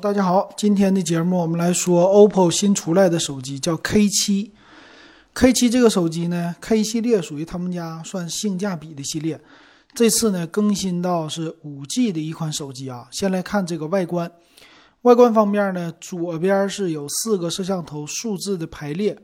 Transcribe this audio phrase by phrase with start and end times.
[0.00, 4.50] 大家好，今天的节目我们来说 OPPO 新出来的手机，叫 K7。
[5.34, 9.40] K7 这个手机呢，K 系列属于他们家算性价比的系列。
[9.94, 13.08] 这次呢更新到是 5G 的一款手机啊。
[13.10, 14.30] 先来看这个外观，
[15.02, 19.18] 外观方面呢，左边是有四个摄像头数字的排列，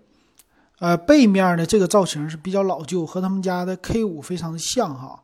[0.81, 5.23] 呃，背面呢这个造型是比较老旧，和他们家的 K5 非常的像哈。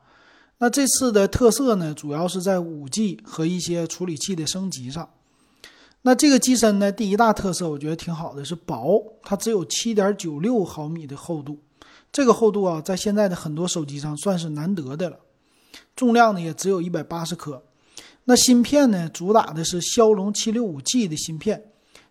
[0.59, 5.09] 那这次的特色呢，主要是在 5G 和一些处理器的升级上。
[6.03, 11.59] 那这个机身呢，第一大特色我觉得挺好的，是薄，它只有7.96毫米的厚度，
[12.11, 15.19] 这个厚度啊，在现在的很多手机上算是难得的了。
[15.95, 17.63] 重量呢也只有一百八十克。
[18.25, 21.63] 那芯片呢，主打的是骁龙 765G 的芯片。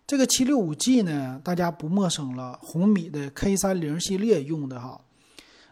[0.06, 5.00] 这个 765G 呢，大家不陌生了，红米的 K30 系列用的哈。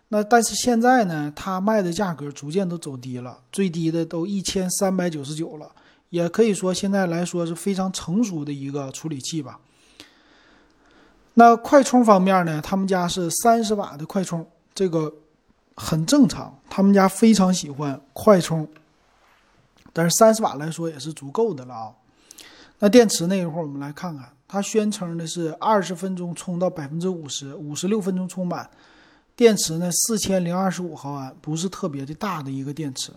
[0.09, 5.71] 那但是现在呢，它卖的价格逐渐都走低了，最低的都一千三百九十九了，
[6.11, 9.61] 也可以说现在来说是非常成熟的一个处理器吧。
[11.35, 15.13] 那快充方面呢，他们家是三十瓦的快充，这个
[15.77, 18.67] 很正常，他们家非常喜欢快充，
[19.93, 21.93] 但是三十瓦来说也是足够的了啊。
[22.81, 28.69] 那电池那一会儿我们来看看，它宣称的是二十分钟充到百分之五十，五十六分钟充满。
[29.37, 33.13] 电池呢，四千零二十五毫安，不是特别的大的一个电池。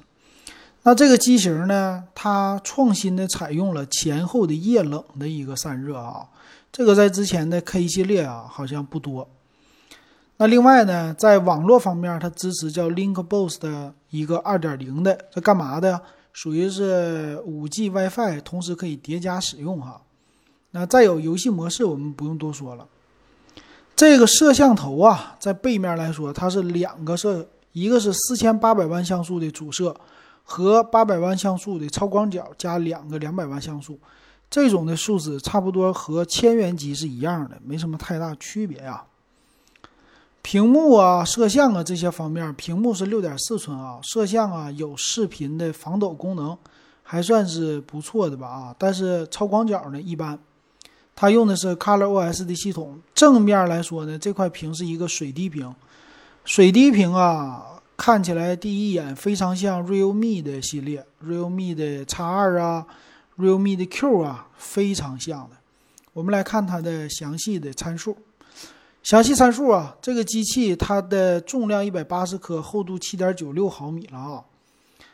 [0.83, 6.27] 那这个机型呢，它创新的采用了前后的液冷的一个散热啊，
[6.71, 9.29] 这个在之前的 K 系列啊好像不多。
[10.37, 16.01] 那另外呢，在网络方面，它支持叫 link boss 的一个二点零的，这干嘛的？
[16.33, 20.01] 属于是五 G WiFi，同时可以叠加使用哈。
[20.71, 22.87] 那再有游戏模式，我们不用多说了。
[23.95, 29.95] 这个摄像头啊，在背面来说，它是两个摄，一个是四千八百万像素的主摄，
[30.43, 33.99] 和八百万像素的超广角加两个两百万像素，
[34.49, 39.03] 这种的数字差不多和千元机是一样的，没什么太大区别呀。
[40.41, 46.57] 屏幕啊、摄像啊这些方面，屏幕是六点四寸啊，摄像啊有视频的防抖功能，
[47.03, 50.39] 还算是不错的吧啊，但是超广角呢一般。
[51.15, 52.99] 它用的是 ColorOS 的系统。
[53.13, 55.71] 正面来说呢，这块屏是一个水滴屏。
[56.43, 62.83] 水滴屏啊，看起来第一眼非常像 Realme 的系列，Realme 的 X 二啊
[63.37, 65.55] ，Realme 的 Q 啊，非常像的。
[66.11, 68.17] 我们来看它的详细的参数。
[69.03, 74.43] 详细参数啊，这个机器它的重量一百八十克，厚度七点九六毫米了啊，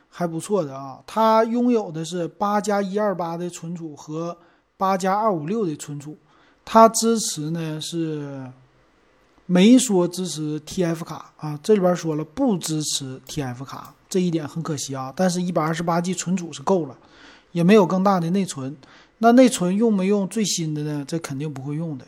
[0.08, 1.04] 还不错的啊。
[1.06, 4.38] 它拥有的是八加一二八的存储和。
[4.78, 6.16] 八加二五六的存储，
[6.64, 8.50] 它支持呢是
[9.50, 15.12] 没说支持 TF 卡啊，这里边说了不支持 TF 卡，这一点很可惜啊。
[15.16, 16.96] 但是一百二十八 G 存储是够了，
[17.54, 18.76] 也没有更大的内存。
[19.20, 21.04] 那内存用没用最新的呢？
[21.08, 22.06] 这肯定不会用的。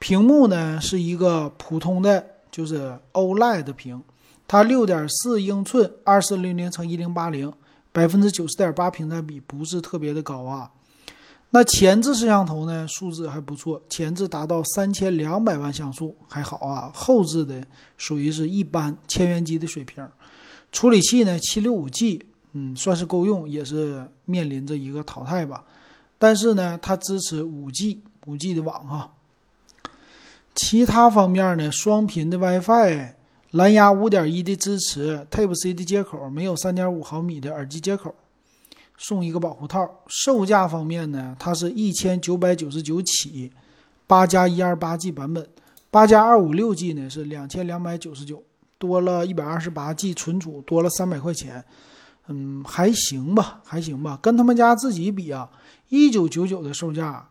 [0.00, 4.02] 屏幕呢是一个普通的，就是 OLED 屏，
[4.48, 7.52] 它六点四英寸，二四零零乘一零八零，
[7.92, 10.70] 百分之九十点八屏占比不是特别的高啊。
[11.52, 12.86] 那前置摄像头呢？
[12.86, 16.92] 素质还不错，前置达到三千两百万像素，还好啊。
[16.94, 17.60] 后置的
[17.96, 20.06] 属于是一般千元机的水平。
[20.70, 25.64] 处理器呢，七六五 G，嗯，算是够用，也是面临着一个淘汰吧。
[26.18, 29.12] 但是呢，它支持五 G，五 G 的网哈。
[30.54, 33.14] 其他方面呢，双频的 WiFi，
[33.50, 38.14] 蓝牙五点一的支持，Type C 的接口，没有三点五毫米的耳机接口。
[39.02, 43.50] 送一个保护套，售价方面呢，它是一千九百九十九起，
[44.06, 45.48] 八加一二八 G 版本，
[45.90, 48.42] 八加二五六 G 呢是两千两百九十九，
[48.76, 51.64] 多了一百二十八 G 存储，多了三百块钱，
[52.28, 55.48] 嗯，还行吧，还行吧，跟他们家自己比啊，
[55.88, 57.26] 一九九九的售价，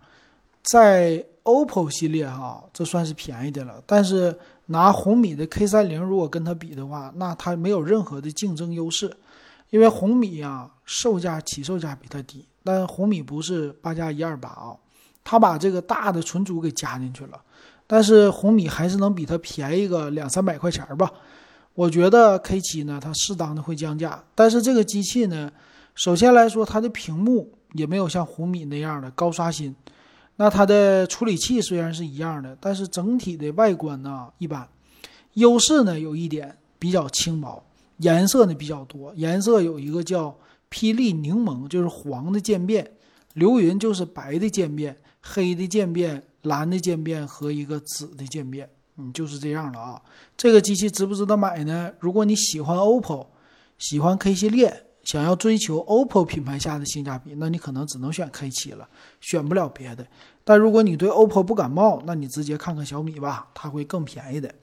[0.64, 4.36] 在 OPPO 系列哈，这算是便宜的了，但是
[4.66, 9.16] 拿红米的 K 三零如果跟它比的话，那它没有任何的竞争优势。
[9.70, 14.76] 因为红米啊，售价起售价比它低，但红米不是八加一二八啊，
[15.24, 17.40] 它把这个大的存储给加进去了，
[17.86, 21.12] 但是红米还是能比它便宜个两三百块钱吧。
[21.76, 25.52] 我觉得 K 七呢，它适当的会降价，但是这个机器呢，
[25.94, 29.76] 首先来说它的屏幕也没有像红米那样的高刷新，
[30.38, 34.68] 那它的处理器虽然是一样的，但是整体的外观呢一般，
[35.36, 37.64] 优势呢有一点比较轻薄。
[38.00, 40.38] 颜色呢比较多，颜色有一个叫
[40.70, 42.84] 霹雳柠檬，就是黄的渐变；
[43.34, 50.02] 流云就是白的渐变，黑的渐变，蓝的渐变和一个紫的渐变，嗯，就是这样了啊。
[50.38, 51.92] 这个机器值不值得买呢？
[52.00, 53.28] 如果你喜欢 OPPO，
[53.78, 58.88] 喜欢 K 系列，想要追求 OPPO 品牌下的性价比，那你可能只能选 K7 了，
[59.20, 60.06] 选不了别的。
[60.44, 64.54] 但如果你对 OPPO 不感冒，那你直接看看小米吧，它会更便宜的。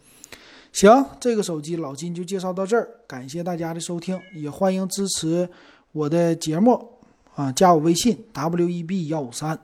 [0.76, 5.48] 行，这个手机老金就介绍到这儿，感谢大家的收听，也欢迎支持
[5.92, 6.86] 我的节目
[7.34, 9.58] 啊，加我微信 w e b 幺五三。